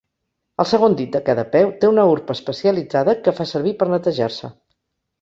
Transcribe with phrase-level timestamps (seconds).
[0.63, 4.57] El segon dit de cada peu té una urpa especialitzada, que fa servir per netejar-se.